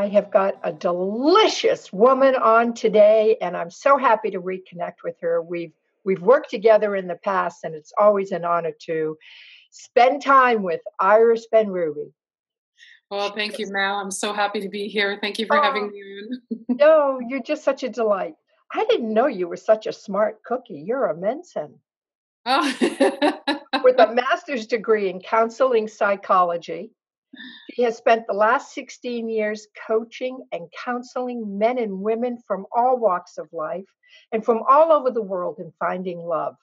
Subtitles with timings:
[0.00, 5.16] I have got a delicious woman on today, and I'm so happy to reconnect with
[5.20, 5.42] her.
[5.42, 9.18] We've we've worked together in the past, and it's always an honor to
[9.70, 12.12] spend time with Iris Benrubi.
[13.10, 13.96] Well, thank you, Mal.
[13.96, 15.18] I'm so happy to be here.
[15.20, 16.40] Thank you for oh, having me on.
[16.78, 18.36] no, you're just such a delight.
[18.72, 20.82] I didn't know you were such a smart cookie.
[20.86, 21.68] You're a Mensa.
[22.46, 22.74] Oh.
[23.84, 26.90] With a master's degree in counseling psychology
[27.72, 32.98] she has spent the last 16 years coaching and counseling men and women from all
[32.98, 33.86] walks of life
[34.32, 36.56] and from all over the world in finding love.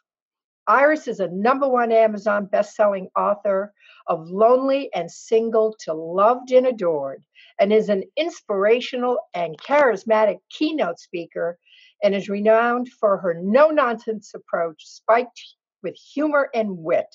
[0.67, 3.73] Iris is a number one Amazon best-selling author
[4.07, 7.23] of Lonely and Single to Loved and Adored
[7.59, 11.57] and is an inspirational and charismatic keynote speaker
[12.03, 15.41] and is renowned for her no-nonsense approach spiked
[15.83, 17.07] with humor and wit.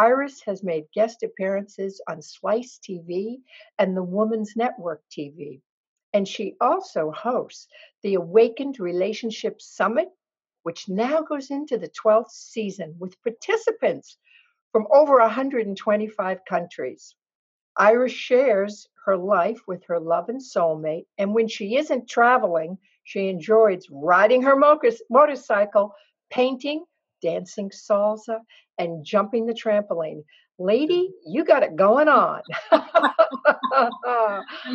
[0.00, 3.42] Iris has made guest appearances on Slice TV
[3.78, 5.60] and the Woman's Network TV.
[6.14, 7.68] And she also hosts
[8.02, 10.08] the Awakened Relationship Summit,
[10.62, 14.16] which now goes into the 12th season with participants
[14.72, 17.14] from over 125 countries.
[17.76, 23.28] Iris shares her life with her love and soulmate, and when she isn't traveling, she
[23.28, 24.56] enjoys riding her
[25.10, 25.94] motorcycle,
[26.30, 26.86] painting,
[27.22, 28.38] dancing salsa,
[28.78, 30.22] and jumping the trampoline.
[30.58, 32.42] Lady, you got it going on.
[32.72, 33.90] I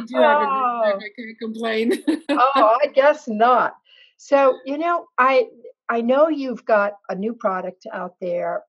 [0.07, 0.45] do have a.
[0.45, 2.03] I can't complain.
[2.29, 3.75] oh, I guess not.
[4.17, 5.47] So, you know, I
[5.89, 8.63] I know you've got a new product out there,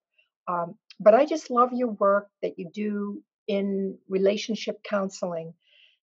[0.48, 5.54] um, but I just love your work that you do in relationship counseling.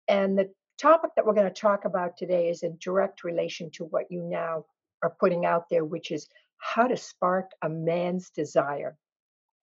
[0.08, 3.86] And the topic that we're going to talk about today is in direct relation to
[3.86, 4.66] what you now
[5.03, 6.28] are putting out there, which is
[6.59, 8.97] how to spark a man's desire.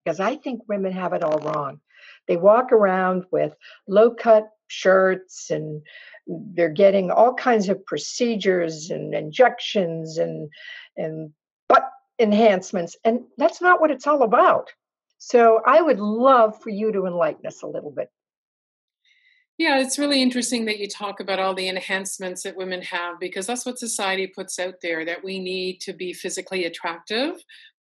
[0.05, 1.81] Because I think women have it all wrong.
[2.29, 3.55] They walk around with
[3.89, 5.83] low cut shirts and
[6.27, 10.49] they're getting all kinds of procedures and injections and
[10.97, 11.31] and
[11.69, 11.89] butt
[12.19, 14.71] enhancements and that's not what it's all about
[15.19, 18.09] so i would love for you to enlighten us a little bit
[19.57, 23.47] yeah, it's really interesting that you talk about all the enhancements that women have because
[23.47, 27.37] that's what society puts out there that we need to be physically attractive.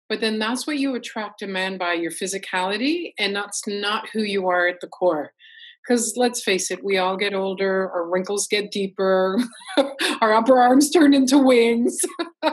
[0.07, 4.21] But then that's what you attract a man by your physicality, and that's not who
[4.21, 5.31] you are at the core.
[5.81, 9.39] Because let's face it, we all get older, our wrinkles get deeper,
[10.21, 11.99] our upper arms turn into wings.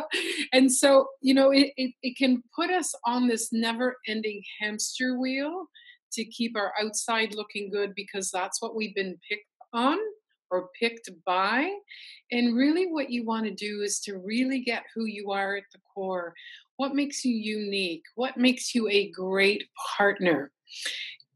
[0.53, 5.19] and so, you know, it, it, it can put us on this never ending hamster
[5.19, 5.67] wheel
[6.13, 9.99] to keep our outside looking good because that's what we've been picked on
[10.51, 11.71] or picked by.
[12.33, 15.65] And really, what you want to do is to really get who you are at
[15.73, 16.35] the core.
[16.77, 18.03] What makes you unique?
[18.15, 19.65] What makes you a great
[19.97, 20.51] partner?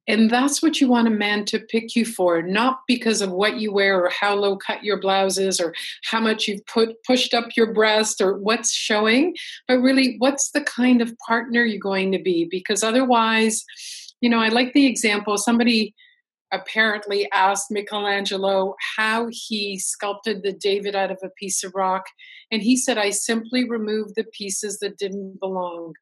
[0.06, 3.56] And that's what you want a man to pick you for, not because of what
[3.56, 5.74] you wear or how low cut your blouse is or
[6.04, 9.34] how much you've put pushed up your breast or what's showing,
[9.66, 12.46] but really what's the kind of partner you're going to be.
[12.50, 13.64] Because otherwise,
[14.24, 15.36] you know, I like the example.
[15.36, 15.94] Somebody
[16.50, 22.06] apparently asked Michelangelo how he sculpted the David out of a piece of rock.
[22.50, 25.92] And he said, I simply removed the pieces that didn't belong.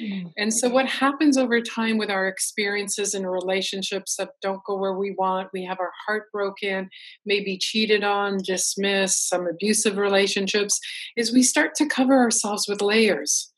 [0.00, 0.28] Mm-hmm.
[0.38, 4.94] And so, what happens over time with our experiences and relationships that don't go where
[4.94, 6.88] we want, we have our heart broken,
[7.26, 10.80] maybe cheated on, dismissed, some abusive relationships,
[11.18, 13.52] is we start to cover ourselves with layers,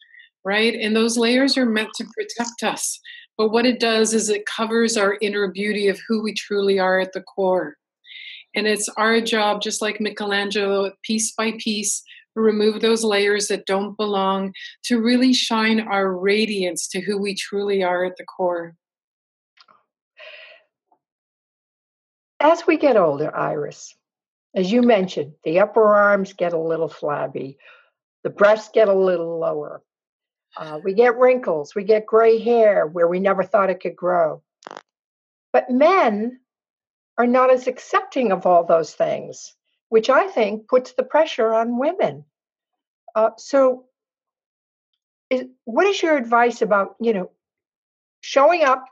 [0.44, 0.74] right?
[0.74, 2.98] And those layers are meant to protect us.
[3.36, 7.00] But what it does is it covers our inner beauty of who we truly are
[7.00, 7.76] at the core.
[8.54, 12.02] And it's our job, just like Michelangelo, piece by piece,
[12.34, 14.52] remove those layers that don't belong
[14.84, 18.74] to really shine our radiance to who we truly are at the core.
[22.40, 23.94] As we get older, Iris,
[24.54, 27.58] as you mentioned, the upper arms get a little flabby,
[28.24, 29.82] the breasts get a little lower,
[30.56, 34.42] uh, we get wrinkles, we get gray hair where we never thought it could grow.
[35.52, 36.40] But men
[37.18, 39.54] are not as accepting of all those things,
[39.88, 42.24] which I think puts the pressure on women.
[43.14, 43.86] Uh, so,
[45.28, 47.30] is, what is your advice about, you know,
[48.20, 48.84] showing up,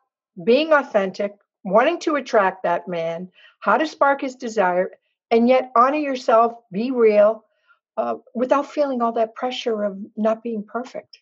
[0.45, 1.33] being authentic,
[1.65, 4.91] wanting to attract that man, how to spark his desire,
[5.31, 7.45] and yet honor yourself, be real,
[7.97, 11.19] uh, without feeling all that pressure of not being perfect.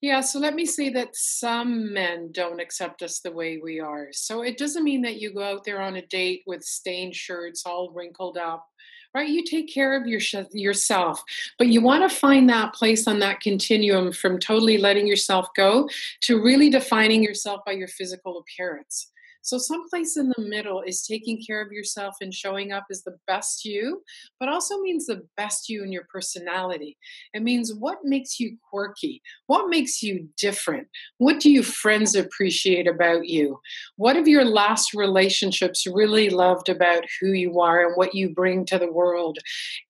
[0.00, 4.08] Yeah, so let me say that some men don't accept us the way we are.
[4.12, 7.64] So it doesn't mean that you go out there on a date with stained shirts
[7.66, 8.64] all wrinkled up,
[9.12, 9.28] right?
[9.28, 10.20] You take care of your,
[10.52, 11.20] yourself,
[11.58, 15.88] but you want to find that place on that continuum from totally letting yourself go
[16.22, 19.10] to really defining yourself by your physical appearance.
[19.42, 23.16] So, someplace in the middle is taking care of yourself and showing up as the
[23.26, 24.02] best you,
[24.38, 26.96] but also means the best you in your personality.
[27.34, 29.22] It means what makes you quirky?
[29.46, 30.88] What makes you different?
[31.18, 33.60] What do your friends appreciate about you?
[33.96, 38.64] What have your last relationships really loved about who you are and what you bring
[38.66, 39.38] to the world?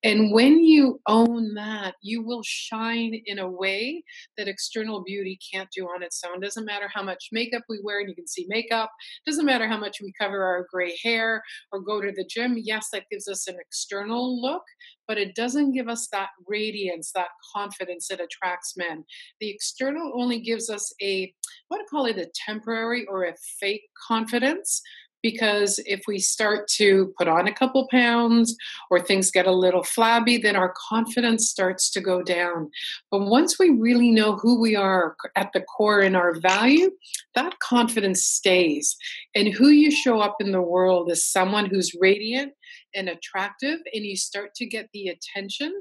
[0.05, 4.05] And when you own that, you will shine in a way
[4.37, 6.41] that external beauty can't do on its own.
[6.41, 8.91] Doesn't matter how much makeup we wear, and you can see makeup.
[9.27, 11.43] Doesn't matter how much we cover our gray hair
[11.73, 12.57] or go to the gym.
[12.59, 14.63] Yes, that gives us an external look,
[15.07, 19.05] but it doesn't give us that radiance, that confidence that attracts men.
[19.41, 21.33] The external only gives us a,
[21.69, 24.83] what I call it, a temporary or a fake confidence
[25.23, 28.57] because if we start to put on a couple pounds
[28.91, 32.71] or things get a little flabby, then our confidence starts to go down.
[33.11, 36.91] But once we really know who we are at the core in our value,
[37.35, 38.97] that confidence stays.
[39.35, 42.53] And who you show up in the world is someone who's radiant
[42.95, 45.73] and attractive, and you start to get the attention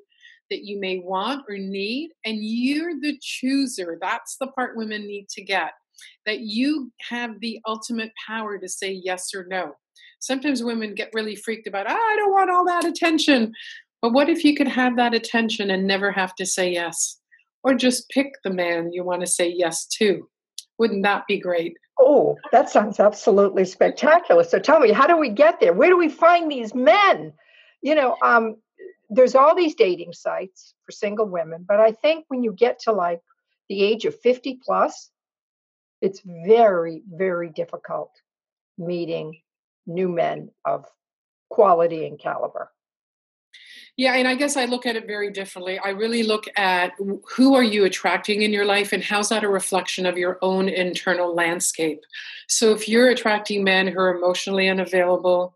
[0.50, 3.98] that you may want or need, and you're the chooser.
[4.00, 5.72] That's the part women need to get
[6.26, 9.74] that you have the ultimate power to say yes or no.
[10.20, 13.54] Sometimes women get really freaked about, oh, I don't want all that attention.
[14.02, 17.20] But what if you could have that attention and never have to say yes?
[17.64, 20.28] Or just pick the man you want to say yes to?
[20.78, 21.76] Wouldn't that be great?
[22.00, 24.44] Oh, that sounds absolutely spectacular.
[24.44, 25.74] So tell me, how do we get there?
[25.74, 27.34] Where do we find these men?
[27.82, 28.58] You know, um,
[29.10, 32.92] there's all these dating sites for single women, but I think when you get to
[32.92, 33.22] like
[33.70, 35.10] the age of 50 plus,
[36.02, 38.12] it's very, very difficult
[38.78, 39.40] meeting
[39.86, 40.86] new men of
[41.50, 42.72] quality and caliber.
[43.96, 45.80] Yeah, and I guess I look at it very differently.
[45.80, 46.92] I really look at
[47.36, 50.70] who are you attracting in your life and how's that a reflection of your own
[50.70, 52.02] internal landscape.
[52.48, 55.56] So if you're attracting men who are emotionally unavailable,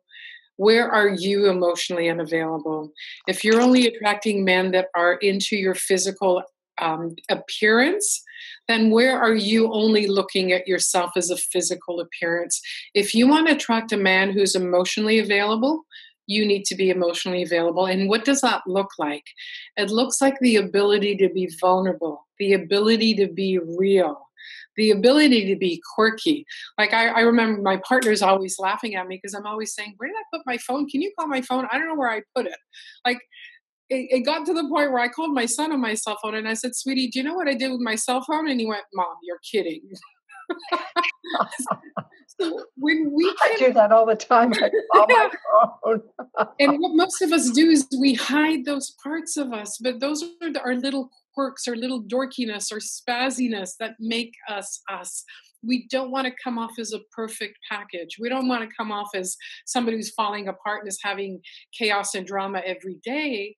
[0.55, 2.91] where are you emotionally unavailable?
[3.27, 6.41] If you're only attracting men that are into your physical
[6.81, 8.21] um, appearance,
[8.67, 12.61] then where are you only looking at yourself as a physical appearance?
[12.93, 15.85] If you want to attract a man who's emotionally available,
[16.27, 17.85] you need to be emotionally available.
[17.85, 19.23] And what does that look like?
[19.77, 24.17] It looks like the ability to be vulnerable, the ability to be real,
[24.77, 26.45] the ability to be quirky.
[26.77, 30.09] Like I, I remember my partner's always laughing at me because I'm always saying, Where
[30.09, 30.87] did I put my phone?
[30.87, 31.67] Can you call my phone?
[31.71, 32.57] I don't know where I put it.
[33.05, 33.19] Like
[33.91, 36.35] it, it, got to the point where I called my son on my cell phone
[36.35, 38.49] and I said, Sweetie, do you know what I did with my cell phone?
[38.49, 39.81] And he went, Mom, you're kidding.
[42.39, 44.53] so when we I do that all the time.
[45.09, 45.29] yeah.
[46.59, 50.23] and what most of us do is we hide those parts of us, but those
[50.23, 50.27] are
[50.63, 55.23] our little quirks or little dorkiness or spazziness that make us us
[55.63, 58.17] we don't want to come off as a perfect package.
[58.19, 61.39] We don't want to come off as somebody who's falling apart and is having
[61.77, 63.55] chaos and drama every day.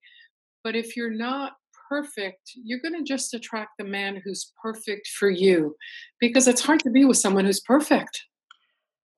[0.63, 1.53] But if you're not
[1.89, 5.75] perfect, you're going to just attract the man who's perfect for you
[6.19, 8.23] because it's hard to be with someone who's perfect.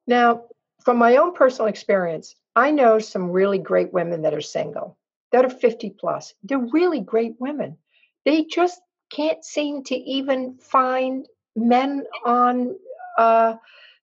[0.08, 0.44] Now,
[0.84, 4.98] from my own personal experience, I know some really great women that are single,
[5.32, 6.34] that are 50 plus.
[6.44, 7.78] They're really great women.
[8.24, 8.80] They just
[9.12, 12.75] can't seem to even find men on
[13.18, 13.56] uh,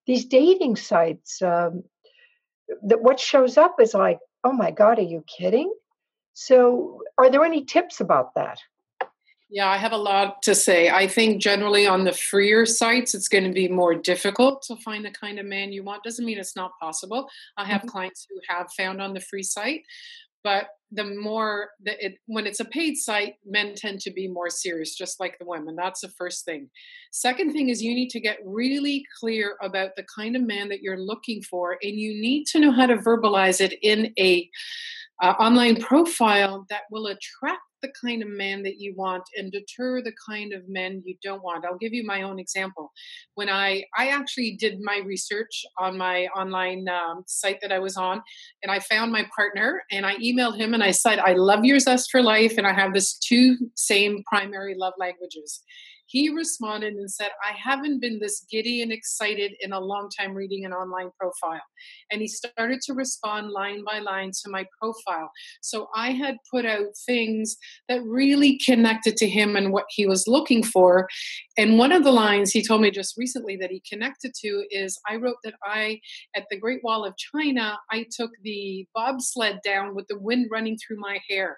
[0.05, 1.41] these dating sites.
[1.41, 1.83] Um,
[2.83, 5.73] that what shows up is like, oh my God, are you kidding?
[6.33, 8.59] So, are there any tips about that?
[9.49, 10.89] Yeah, I have a lot to say.
[10.89, 15.05] I think generally on the freer sites, it's going to be more difficult to find
[15.05, 16.03] the kind of man you want.
[16.03, 17.29] Doesn't mean it's not possible.
[17.55, 17.89] I have mm-hmm.
[17.89, 19.83] clients who have found on the free site,
[20.43, 24.49] but the more that it when it's a paid site men tend to be more
[24.49, 26.69] serious just like the women that's the first thing
[27.11, 30.81] second thing is you need to get really clear about the kind of man that
[30.81, 34.47] you're looking for and you need to know how to verbalize it in a
[35.21, 40.01] uh, online profile that will attract the kind of man that you want and deter
[40.01, 41.65] the kind of men you don't want.
[41.65, 42.91] I'll give you my own example.
[43.35, 47.97] When I I actually did my research on my online um, site that I was
[47.97, 48.21] on,
[48.63, 51.79] and I found my partner, and I emailed him and I said, "I love your
[51.79, 55.61] zest for life, and I have this two same primary love languages."
[56.13, 60.35] He responded and said, I haven't been this giddy and excited in a long time
[60.35, 61.63] reading an online profile.
[62.11, 65.31] And he started to respond line by line to my profile.
[65.63, 67.57] So I had put out things
[67.89, 71.07] that really connected to him and what he was looking for.
[71.57, 74.99] And one of the lines he told me just recently that he connected to is
[75.09, 75.99] I wrote that I,
[76.35, 80.77] at the Great Wall of China, I took the bobsled down with the wind running
[80.77, 81.57] through my hair.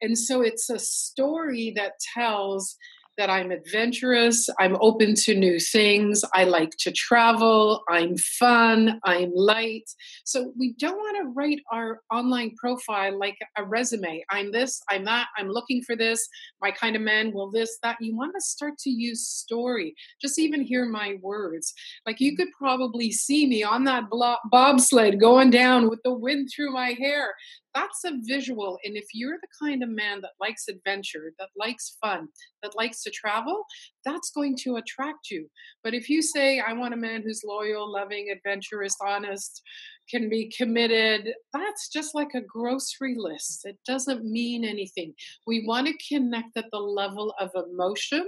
[0.00, 2.76] And so it's a story that tells
[3.18, 9.32] that I'm adventurous, I'm open to new things, I like to travel, I'm fun, I'm
[9.34, 9.90] light.
[10.24, 14.24] So we don't want to write our online profile like a resume.
[14.30, 16.28] I'm this, I'm that, I'm looking for this,
[16.62, 17.96] my kind of man will this, that.
[18.00, 19.94] You want to start to use story.
[20.22, 21.74] Just even hear my words.
[22.06, 24.04] Like you could probably see me on that
[24.50, 27.34] bobsled going down with the wind through my hair
[27.74, 28.78] that's a visual.
[28.84, 32.28] And if you're the kind of man that likes adventure, that likes fun,
[32.62, 33.64] that likes to travel,
[34.04, 35.48] that's going to attract you.
[35.84, 39.62] But if you say, I want a man who's loyal, loving, adventurous, honest,
[40.10, 43.64] can be committed, that's just like a grocery list.
[43.64, 45.14] It doesn't mean anything.
[45.46, 48.26] We want to connect at the level of emotion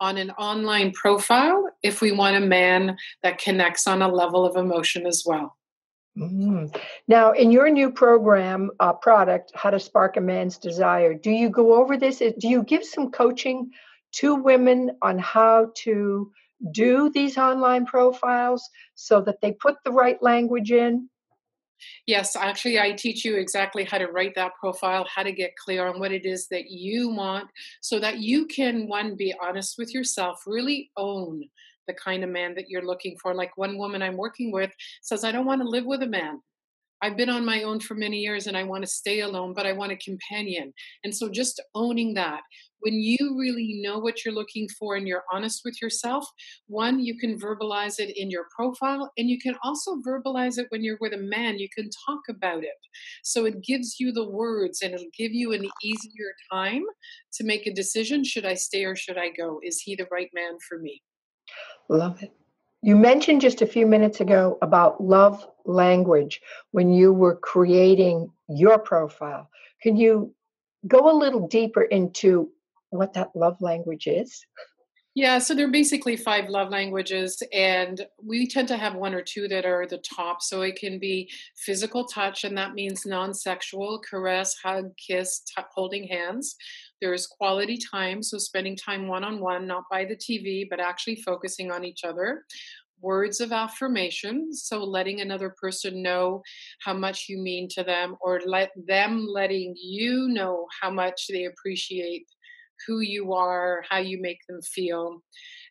[0.00, 4.56] on an online profile if we want a man that connects on a level of
[4.56, 5.56] emotion as well.
[6.18, 6.74] Mm.
[7.08, 11.48] Now, in your new program uh, product, How to Spark a Man's Desire, do you
[11.48, 12.18] go over this?
[12.18, 13.70] Do you give some coaching
[14.12, 16.30] to women on how to
[16.70, 21.08] do these online profiles so that they put the right language in?
[22.06, 25.86] Yes, actually, I teach you exactly how to write that profile, how to get clear
[25.86, 27.48] on what it is that you want,
[27.82, 31.42] so that you can, one, be honest with yourself, really own
[31.86, 33.34] the kind of man that you're looking for.
[33.34, 34.72] Like one woman I'm working with
[35.02, 36.40] says, I don't want to live with a man.
[37.02, 39.66] I've been on my own for many years and I want to stay alone, but
[39.66, 40.72] I want a companion.
[41.04, 42.40] And so just owning that,
[42.80, 46.26] when you really know what you're looking for and you're honest with yourself,
[46.66, 50.82] one, you can verbalize it in your profile and you can also verbalize it when
[50.82, 51.58] you're with a man.
[51.58, 52.78] You can talk about it.
[53.22, 56.84] So it gives you the words and it'll give you an easier time
[57.34, 59.60] to make a decision should I stay or should I go?
[59.62, 61.02] Is he the right man for me?
[61.88, 62.32] Love it.
[62.82, 66.40] You mentioned just a few minutes ago about love language
[66.72, 69.48] when you were creating your profile.
[69.82, 70.34] Can you
[70.86, 72.50] go a little deeper into
[72.90, 74.44] what that love language is?
[75.16, 79.22] Yeah, so there are basically five love languages, and we tend to have one or
[79.22, 80.42] two that are the top.
[80.42, 85.62] So it can be physical touch, and that means non sexual caress, hug, kiss, t-
[85.72, 86.56] holding hands.
[87.04, 91.16] There's quality time, so spending time one on one, not by the TV, but actually
[91.16, 92.44] focusing on each other.
[93.02, 96.40] Words of affirmation, so letting another person know
[96.82, 101.44] how much you mean to them, or let them letting you know how much they
[101.44, 102.24] appreciate
[102.86, 105.22] who you are, how you make them feel.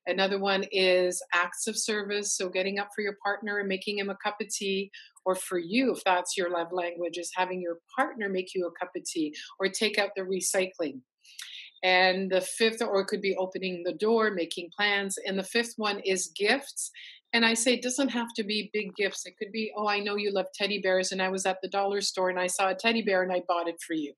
[0.06, 2.38] Another one is acts of service.
[2.38, 4.92] So getting up for your partner and making him a cup of tea,
[5.26, 8.80] or for you, if that's your love language, is having your partner make you a
[8.80, 11.02] cup of tea or take out the recycling.
[11.84, 15.18] And the fifth, or it could be opening the door, making plans.
[15.26, 16.92] And the fifth one is gifts.
[17.34, 19.26] And I say it doesn't have to be big gifts.
[19.26, 21.68] It could be, oh, I know you love teddy bears, and I was at the
[21.68, 24.14] dollar store and I saw a teddy bear and I bought it for you.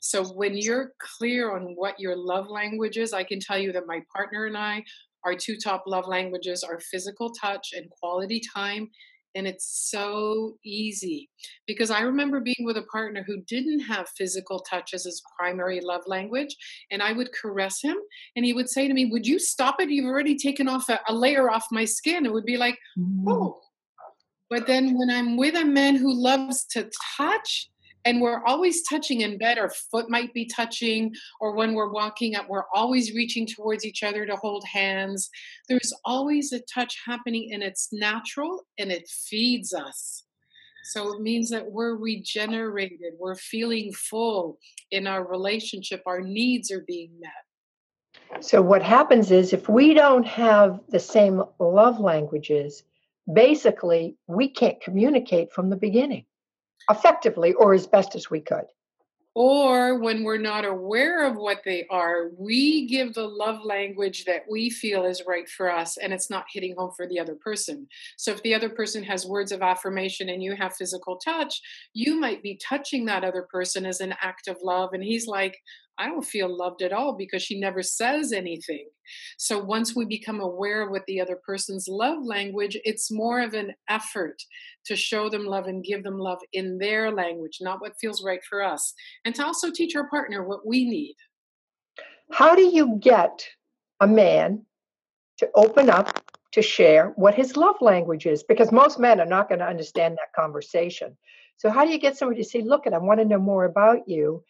[0.00, 3.88] So when you're clear on what your love language is, I can tell you that
[3.88, 4.84] my partner and I,
[5.24, 8.88] our two top love languages are physical touch and quality time.
[9.34, 11.28] And it's so easy
[11.66, 15.80] because I remember being with a partner who didn't have physical touch as his primary
[15.80, 16.56] love language.
[16.90, 17.96] And I would caress him
[18.36, 19.90] and he would say to me, Would you stop it?
[19.90, 22.26] You've already taken off a, a layer off my skin.
[22.26, 23.28] It would be like, mm-hmm.
[23.28, 23.60] Oh.
[24.50, 27.68] But then when I'm with a man who loves to touch,
[28.04, 32.36] and we're always touching in bed our foot might be touching or when we're walking
[32.36, 35.30] up we're always reaching towards each other to hold hands.
[35.68, 40.24] There's always a touch happening and it's natural and it feeds us.
[40.84, 44.58] So it means that we're regenerated we're feeling full
[44.90, 48.42] in our relationship our needs are being met.
[48.44, 52.84] So what happens is if we don't have the same love languages
[53.32, 56.24] basically we can't communicate from the beginning
[56.90, 58.64] effectively or as best as we could.
[59.34, 64.42] Or when we're not aware of what they are, we give the love language that
[64.50, 67.86] we feel is right for us, and it's not hitting home for the other person.
[68.16, 71.60] So, if the other person has words of affirmation and you have physical touch,
[71.94, 75.56] you might be touching that other person as an act of love, and he's like,
[75.98, 78.88] I don't feel loved at all because she never says anything.
[79.36, 83.54] So once we become aware of what the other person's love language, it's more of
[83.54, 84.40] an effort
[84.86, 88.40] to show them love and give them love in their language, not what feels right
[88.48, 88.94] for us.
[89.24, 91.16] And to also teach our partner what we need.
[92.30, 93.46] How do you get
[94.00, 94.64] a man
[95.38, 99.48] to open up to share what his love language is because most men are not
[99.48, 101.16] going to understand that conversation.
[101.56, 104.08] So how do you get somebody to say, "Look, I want to know more about
[104.08, 104.44] you."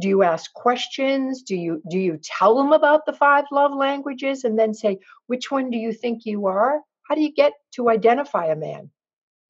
[0.00, 1.42] Do you ask questions?
[1.42, 5.50] Do you do you tell them about the five love languages and then say, "Which
[5.50, 8.90] one do you think you are?" How do you get to identify a man?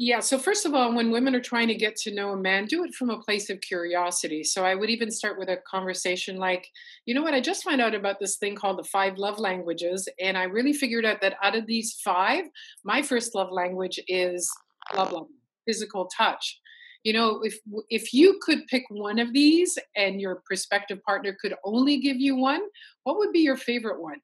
[0.02, 2.64] Yeah, so first of all, when women are trying to get to know a man,
[2.64, 4.42] do it from a place of curiosity.
[4.42, 6.66] So I would even start with a conversation like,
[7.04, 10.08] you know what, I just found out about this thing called the five love languages.
[10.18, 12.46] And I really figured out that out of these five,
[12.82, 14.50] my first love language is
[14.94, 15.24] blah, blah,
[15.66, 16.58] physical touch.
[17.04, 21.54] You know, if if you could pick one of these and your prospective partner could
[21.64, 22.60] only give you one,
[23.04, 24.20] what would be your favorite one?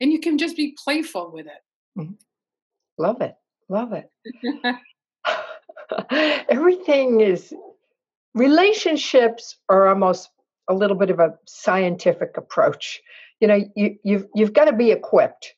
[0.00, 1.98] And you can just be playful with it.
[1.98, 2.12] Mm-hmm.
[2.98, 3.34] Love it.
[3.68, 4.08] Love it.
[6.48, 7.52] everything is
[8.34, 10.30] relationships are almost
[10.68, 13.00] a little bit of a scientific approach.
[13.40, 15.54] You know, you, you've you've got to be equipped.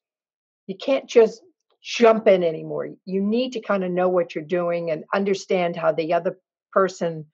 [0.67, 1.43] You can't just
[1.83, 2.89] jump in anymore.
[3.05, 6.39] You need to kind of know what you're doing and understand how the other
[6.75, 7.25] person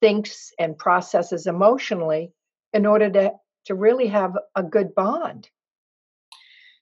[0.00, 2.30] thinks and processes emotionally
[2.74, 3.32] in order to
[3.64, 5.48] to really have a good bond.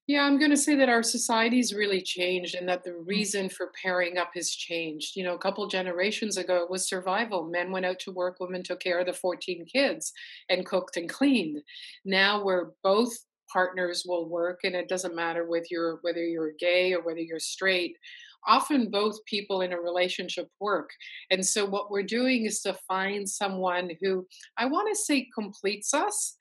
[0.09, 3.07] Yeah, I'm going to say that our society's really changed and that the mm.
[3.07, 5.15] reason for pairing up has changed.
[5.15, 7.45] You know, a couple generations ago, it was survival.
[7.45, 10.13] Men went out to work, women took care of the 14 kids
[10.49, 11.63] and cooked and cleaned.
[12.05, 13.17] Now, where both
[13.53, 17.39] partners will work, and it doesn't matter whether you're, whether you're gay or whether you're
[17.39, 17.97] straight,
[18.47, 20.91] often both people in a relationship work.
[21.31, 25.95] And so, what we're doing is to find someone who I want to say completes
[25.95, 26.37] us,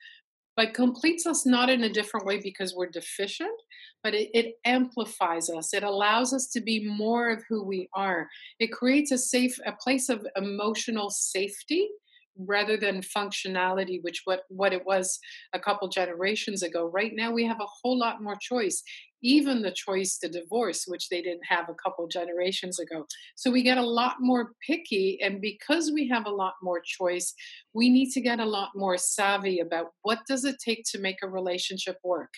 [0.56, 3.58] but completes us not in a different way because we're deficient,
[4.02, 5.72] but it, it, amplifies us.
[5.72, 8.28] It allows us to be more of who we are.
[8.58, 11.88] It creates a safe, a place of emotional safety
[12.38, 15.18] rather than functionality, which what what it was
[15.52, 16.86] a couple generations ago.
[16.86, 18.82] Right now, we have a whole lot more choice
[19.22, 23.06] even the choice to divorce, which they didn't have a couple generations ago.
[23.36, 25.18] So we get a lot more picky.
[25.22, 27.34] And because we have a lot more choice,
[27.72, 31.18] we need to get a lot more savvy about what does it take to make
[31.22, 32.34] a relationship work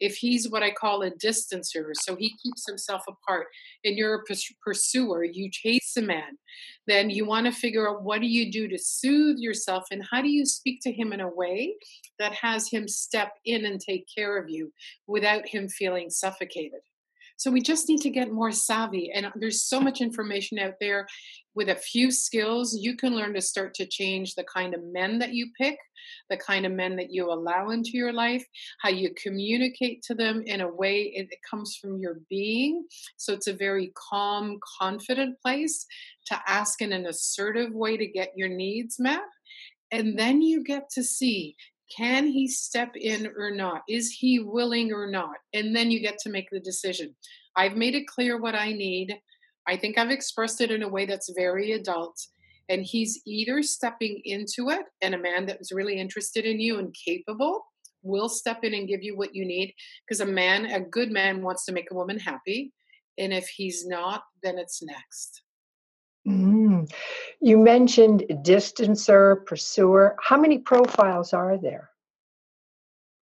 [0.00, 3.46] if he's what I call a distancer, so he keeps himself apart,
[3.84, 4.34] and you're a
[4.64, 6.38] pursuer, you chase a man,
[6.86, 10.22] then you want to figure out what do you do to soothe yourself and how
[10.22, 11.74] do you speak to him in a way
[12.18, 14.72] that has him step in and take care of you
[15.06, 16.80] without him feeling suffocated.
[17.40, 19.10] So we just need to get more savvy.
[19.14, 21.06] And there's so much information out there.
[21.54, 25.18] With a few skills, you can learn to start to change the kind of men
[25.20, 25.78] that you pick,
[26.28, 28.44] the kind of men that you allow into your life,
[28.82, 32.84] how you communicate to them in a way it, comes from your being.
[33.16, 35.86] So it's a very calm, confident place
[36.26, 39.22] to ask in an assertive way to get your needs met.
[39.90, 41.56] And then you get to see
[41.94, 43.82] can he step in or not?
[43.88, 45.36] Is he willing or not?
[45.52, 47.14] And then you get to make the decision.
[47.56, 49.18] I've made it clear what I need.
[49.66, 52.18] I think I've expressed it in a way that's very adult.
[52.68, 56.94] And he's either stepping into it, and a man that's really interested in you and
[56.94, 57.64] capable
[58.02, 59.74] will step in and give you what you need.
[60.06, 62.72] Because a man, a good man, wants to make a woman happy.
[63.18, 65.42] And if he's not, then it's next.
[66.26, 66.90] Mm.
[67.40, 70.16] You mentioned distancer, pursuer.
[70.22, 71.90] How many profiles are there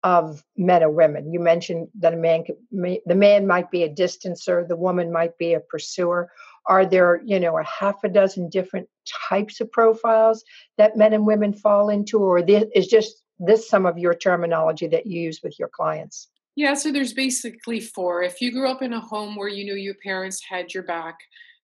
[0.03, 1.33] of men or women?
[1.33, 5.55] You mentioned that a man, the man might be a distancer, the woman might be
[5.55, 6.31] a pursuer.
[6.69, 8.89] Are there, you know, a half a dozen different
[9.29, 10.43] types of profiles
[10.79, 15.07] that men and women fall into, or is just this some of your terminology that
[15.07, 16.29] you use with your clients?
[16.57, 18.23] Yeah, so there's basically four.
[18.23, 21.19] If you grew up in a home where you knew your parents had your back,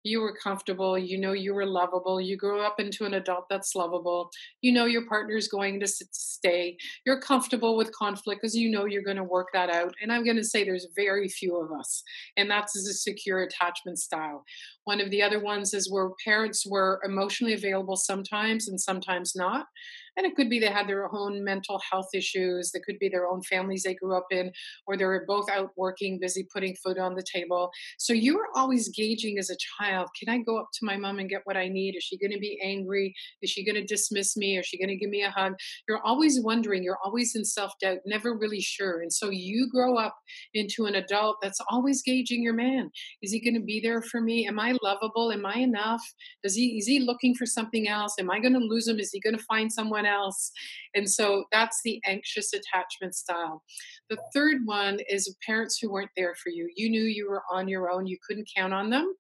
[0.05, 3.75] you were comfortable, you know you were lovable, you grew up into an adult that's
[3.75, 8.85] lovable, you know your partner's going to stay, you're comfortable with conflict because you know
[8.85, 9.95] you're going to work that out.
[10.03, 12.03] And I'm going to say there's very few of us,
[12.37, 14.45] and that's a secure attachment style.
[14.85, 19.67] One of the other ones is where parents were emotionally available sometimes and sometimes not.
[20.17, 22.71] And it could be they had their own mental health issues.
[22.75, 24.53] It could be their own families they grew up in,
[24.87, 27.71] or they were both out working, busy putting food on the table.
[27.99, 31.19] So you were always gauging as a child can I go up to my mom
[31.19, 31.97] and get what I need?
[31.97, 33.15] Is she going to be angry?
[33.43, 34.59] Is she going to dismiss me?
[34.59, 35.55] Is she going to give me a hug?
[35.89, 36.83] You're always wondering.
[36.83, 39.03] You're always in self doubt, never really sure.
[39.03, 40.17] And so you grow up
[40.55, 42.91] into an adult that's always gauging your man.
[43.23, 44.47] Is he going to be there for me?
[44.47, 45.33] Am I lovable?
[45.33, 46.03] Am I enough?
[46.43, 48.15] Does he is he looking for something else?
[48.19, 48.99] Am I going to lose him?
[48.99, 50.51] Is he going to find someone someone else.
[50.95, 53.63] And so that's the anxious attachment style.
[54.11, 56.69] The third one is parents who weren't there for you.
[56.77, 59.15] You knew you were on your own, you couldn't count on them.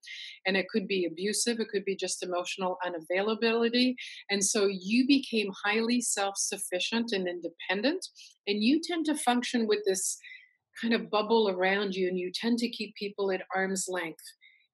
[0.47, 3.95] And it could be abusive, it could be just emotional unavailability.
[4.31, 8.07] And so you became highly self sufficient and independent.
[8.47, 10.19] And you tend to function with this
[10.81, 14.25] kind of bubble around you and you tend to keep people at arm's length.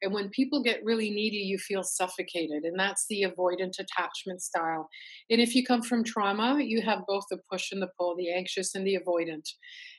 [0.02, 2.64] And when people get really needy, you feel suffocated.
[2.64, 4.88] And that's the avoidant attachment style.
[5.30, 8.32] And if you come from trauma, you have both the push and the pull, the
[8.32, 9.48] anxious and the avoidant.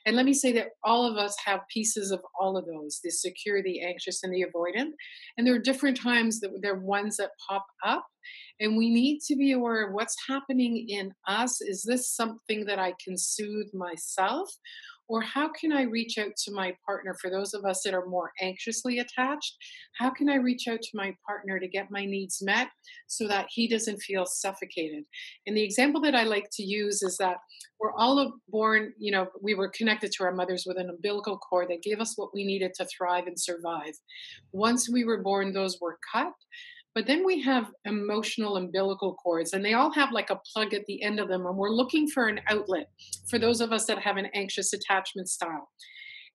[0.06, 3.10] And let me say that all of us have pieces of all of those the
[3.10, 4.90] secure, the anxious, and the avoidant.
[5.36, 8.06] And there are different times that there are ones that pop up.
[8.60, 11.60] And we need to be aware of what's happening in us.
[11.60, 14.50] Is this something that I can soothe myself?
[15.10, 18.06] Or how can I reach out to my partner for those of us that are
[18.06, 19.56] more anxiously attached?
[19.98, 22.68] How can I reach out to my partner to get my needs met
[23.08, 25.02] so that he doesn't feel suffocated?
[25.48, 27.38] And the example that I like to use is that
[27.80, 31.70] we're all born, you know, we were connected to our mothers with an umbilical cord
[31.70, 33.94] that gave us what we needed to thrive and survive.
[34.52, 36.32] Once we were born, those were cut.
[36.94, 40.84] But then we have emotional umbilical cords, and they all have like a plug at
[40.86, 41.46] the end of them.
[41.46, 42.88] And we're looking for an outlet
[43.28, 45.68] for those of us that have an anxious attachment style.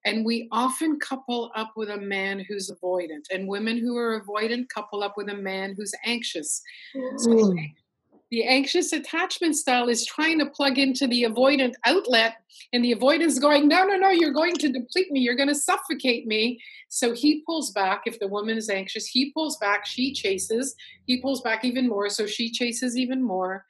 [0.06, 4.70] And we often couple up with a man who's avoidant, and women who are avoidant
[4.74, 6.62] couple up with a man who's anxious.
[7.18, 7.58] So hmm.
[8.32, 12.38] The anxious attachment style is trying to plug into the avoidant outlet
[12.74, 15.20] and the avoidant is going no no no you're going to deplete me.
[15.20, 16.60] You're going to suffocate me.
[16.90, 18.04] So he pulls back.
[18.06, 19.86] If the woman is anxious he pulls back.
[19.86, 20.76] She chases.
[21.06, 23.66] He pulls back even more so she chases even more.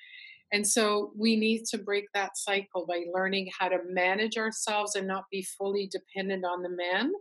[0.53, 5.07] And so we need to break that cycle by learning how to manage ourselves and
[5.07, 7.11] not be fully dependent on the man.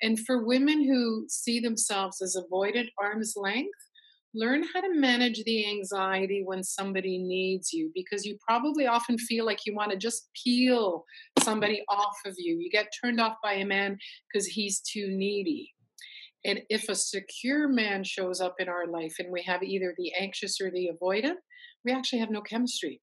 [0.00, 3.87] And for women who see themselves as avoidant arm's length
[4.38, 9.44] learn how to manage the anxiety when somebody needs you because you probably often feel
[9.44, 11.04] like you want to just peel
[11.40, 12.56] somebody off of you.
[12.58, 13.98] You get turned off by a man
[14.32, 15.72] because he's too needy.
[16.44, 20.12] And if a secure man shows up in our life and we have either the
[20.18, 21.36] anxious or the avoidant,
[21.84, 23.00] we actually have no chemistry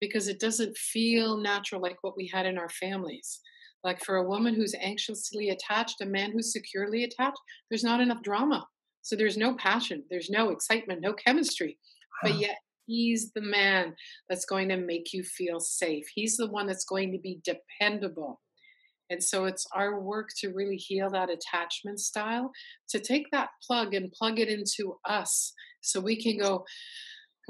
[0.00, 3.40] because it doesn't feel natural like what we had in our families.
[3.84, 7.38] Like for a woman who's anxiously attached, a man who's securely attached,
[7.70, 8.66] there's not enough drama
[9.02, 11.78] so there's no passion, there's no excitement, no chemistry.
[12.22, 13.94] But yet he's the man
[14.28, 16.06] that's going to make you feel safe.
[16.14, 18.40] He's the one that's going to be dependable.
[19.08, 22.52] And so it's our work to really heal that attachment style,
[22.90, 26.64] to take that plug and plug it into us so we can go,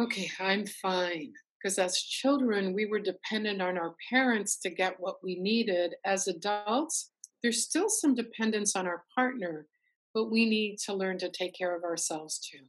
[0.01, 1.33] okay, I'm fine.
[1.63, 5.95] Because as children, we were dependent on our parents to get what we needed.
[6.07, 7.11] As adults,
[7.43, 9.67] there's still some dependence on our partner,
[10.15, 12.65] but we need to learn to take care of ourselves too.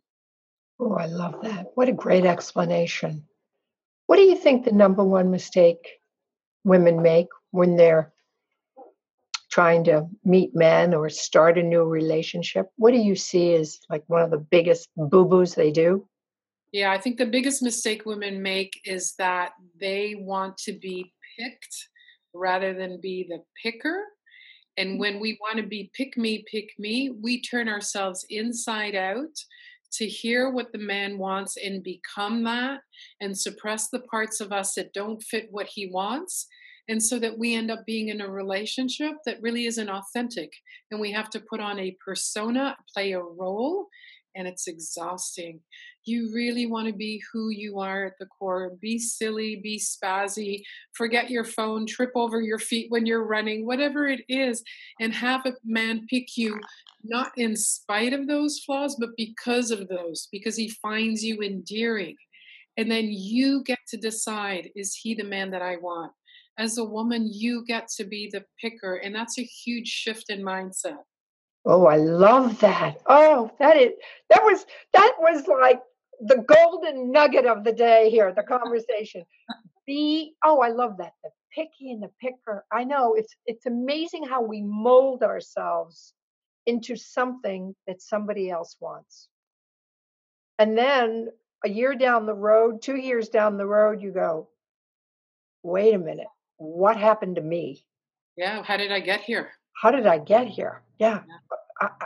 [0.79, 1.67] Oh, I love that.
[1.75, 3.25] What a great explanation.
[4.07, 5.99] What do you think the number one mistake
[6.63, 8.11] women make when they're
[9.51, 12.69] trying to meet men or start a new relationship?
[12.77, 16.07] What do you see as like one of the biggest boo boos they do?
[16.71, 21.89] Yeah, I think the biggest mistake women make is that they want to be picked
[22.33, 24.05] rather than be the picker.
[24.77, 29.37] And when we want to be pick me, pick me, we turn ourselves inside out
[29.93, 32.79] to hear what the man wants and become that
[33.19, 36.47] and suppress the parts of us that don't fit what he wants.
[36.87, 40.51] And so that we end up being in a relationship that really isn't authentic.
[40.89, 43.87] And we have to put on a persona, play a role,
[44.35, 45.59] and it's exhausting
[46.05, 48.71] you really want to be who you are at the core.
[48.81, 50.63] Be silly, be spazzy,
[50.93, 54.63] forget your phone, trip over your feet when you're running, whatever it is,
[54.99, 56.59] and have a man pick you
[57.03, 62.15] not in spite of those flaws, but because of those, because he finds you endearing.
[62.77, 66.11] And then you get to decide is he the man that I want?
[66.57, 70.41] As a woman, you get to be the picker, and that's a huge shift in
[70.41, 70.97] mindset.
[71.65, 72.97] Oh, I love that.
[73.05, 73.91] Oh, that is
[74.29, 75.81] that was that was like
[76.21, 79.23] the golden nugget of the day here, the conversation.
[79.85, 81.13] Be oh, I love that.
[81.23, 82.65] The picky and the picker.
[82.71, 86.13] I know it's it's amazing how we mold ourselves
[86.65, 89.27] into something that somebody else wants.
[90.59, 91.29] And then
[91.63, 94.47] a year down the road, two years down the road, you go,
[95.63, 97.85] wait a minute, what happened to me?
[98.35, 99.51] Yeah, how did I get here?
[99.73, 100.81] How did I get here?
[101.01, 101.21] Yeah.
[101.27, 101.89] yeah.
[101.99, 102.05] I,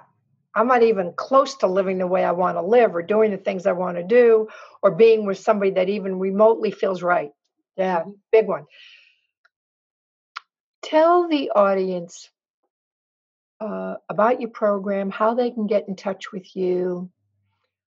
[0.55, 3.37] I'm not even close to living the way I want to live or doing the
[3.37, 4.47] things I want to do
[4.81, 7.31] or being with somebody that even remotely feels right.
[7.75, 8.11] Yeah, mm-hmm.
[8.31, 8.65] big one.
[10.81, 12.29] Tell the audience
[13.59, 17.09] uh, about your program, how they can get in touch with you.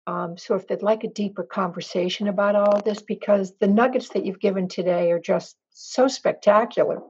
[0.08, 4.24] Um, so, if they'd like a deeper conversation about all this, because the nuggets that
[4.24, 7.02] you've given today are just so spectacular.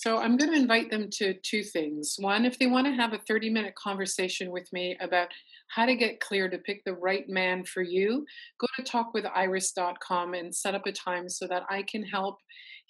[0.00, 2.16] So I'm going to invite them to two things.
[2.18, 5.28] One, if they want to have a 30 minute conversation with me about
[5.68, 8.24] how to get clear to pick the right man for you,
[8.58, 12.38] go to talkwithiris.com and set up a time so that I can help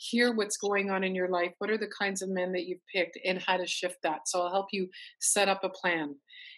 [0.01, 1.53] hear what's going on in your life.
[1.59, 4.21] What are the kinds of men that you've picked and how to shift that?
[4.27, 4.89] So I'll help you
[5.21, 6.15] set up a plan.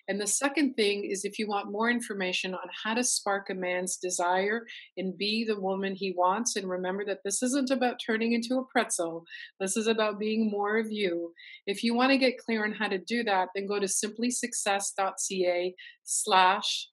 [0.09, 3.55] And the second thing is if you want more information on how to spark a
[3.55, 4.64] man's desire
[4.96, 8.64] and be the woman he wants, and remember that this isn't about turning into a
[8.64, 9.24] pretzel,
[9.59, 11.33] this is about being more of you.
[11.66, 15.74] If you want to get clear on how to do that, then go to simplysuccess.ca
[16.05, 16.88] slash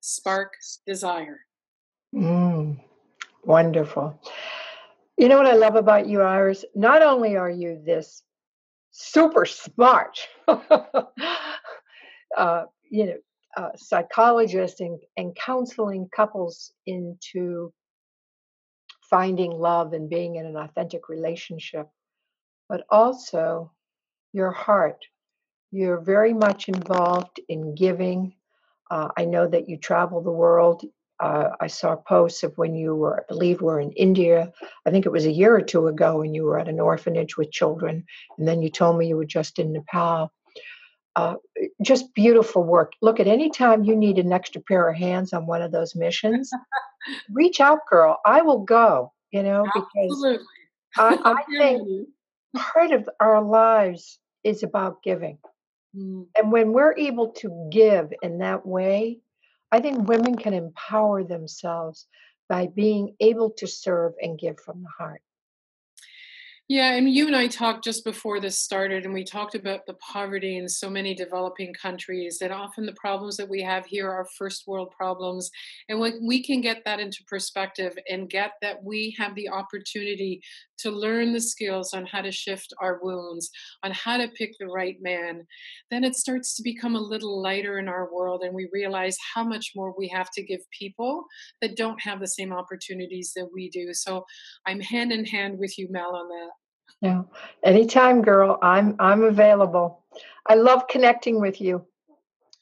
[0.00, 0.52] spark
[0.86, 1.40] desire.
[2.14, 2.80] Mm,
[3.44, 4.20] wonderful.
[5.20, 6.64] You know what I love about you, Iris?
[6.74, 8.22] Not only are you this
[8.92, 11.04] super smart uh,
[12.90, 13.16] you know,
[13.56, 17.72] uh, psychologists and, and counseling couples into
[19.10, 21.88] finding love and being in an authentic relationship,
[22.68, 23.72] but also
[24.32, 25.04] your heart.
[25.72, 28.34] You're very much involved in giving.
[28.90, 30.84] Uh, I know that you travel the world.
[31.20, 34.52] Uh, I saw posts of when you were, I believe, were in India.
[34.86, 37.36] I think it was a year or two ago, and you were at an orphanage
[37.36, 38.04] with children,
[38.38, 40.32] and then you told me you were just in Nepal
[41.16, 41.34] uh,
[41.82, 42.92] just beautiful work.
[43.02, 45.94] Look at any time you need an extra pair of hands on one of those
[45.96, 46.50] missions,
[47.30, 48.18] reach out, girl.
[48.24, 49.12] I will go.
[49.32, 50.40] You know, because
[50.98, 52.08] I, I think
[52.56, 55.38] part of our lives is about giving.
[55.96, 56.26] Mm.
[56.36, 59.18] And when we're able to give in that way,
[59.72, 62.06] I think women can empower themselves
[62.48, 65.22] by being able to serve and give from the heart.
[66.70, 69.94] Yeah, and you and I talked just before this started, and we talked about the
[69.94, 74.24] poverty in so many developing countries, and often the problems that we have here are
[74.38, 75.50] first world problems.
[75.88, 80.42] And when we can get that into perspective and get that we have the opportunity
[80.78, 83.50] to learn the skills on how to shift our wounds,
[83.82, 85.44] on how to pick the right man,
[85.90, 89.42] then it starts to become a little lighter in our world, and we realize how
[89.42, 91.24] much more we have to give people
[91.60, 93.92] that don't have the same opportunities that we do.
[93.92, 94.24] So
[94.68, 96.59] I'm hand in hand with you, Mel, on that.
[97.00, 97.22] Yeah.
[97.64, 98.58] Anytime, girl.
[98.62, 100.04] I'm I'm available.
[100.46, 101.86] I love connecting with you.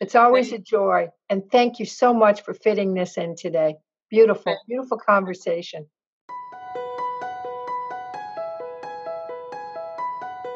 [0.01, 1.09] It's always a joy.
[1.29, 3.77] And thank you so much for fitting this in today.
[4.11, 5.87] Beautiful, beautiful conversation.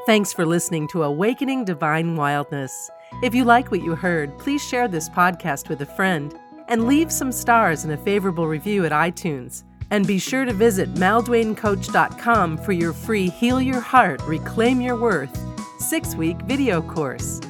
[0.07, 2.91] Thanks for listening to Awakening Divine Wildness.
[3.23, 6.35] If you like what you heard, please share this podcast with a friend
[6.69, 9.65] and leave some stars and a favorable review at iTunes.
[9.93, 15.39] And be sure to visit malduanecoach.com for your free Heal Your Heart, Reclaim Your Worth
[15.79, 17.41] six week video course.